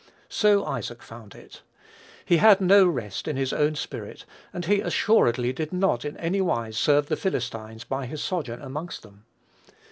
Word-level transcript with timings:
So 0.29 0.65
Isaac 0.65 1.03
found 1.03 1.35
it. 1.35 1.61
He 2.25 2.37
had 2.37 2.59
no 2.59 2.87
rest 2.87 3.27
in 3.27 3.37
his 3.37 3.53
own 3.53 3.75
spirit; 3.75 4.25
and 4.51 4.65
he 4.65 4.81
assuredly 4.81 5.53
did 5.53 5.71
not 5.71 6.03
in 6.05 6.17
any 6.17 6.41
wise 6.41 6.75
serve 6.79 7.05
the 7.05 7.15
Philistines 7.15 7.83
by 7.83 8.07
his 8.07 8.23
sojourn 8.23 8.63
amongst 8.63 9.03
them. 9.03 9.25